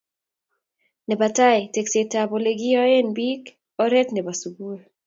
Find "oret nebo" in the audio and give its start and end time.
3.83-4.31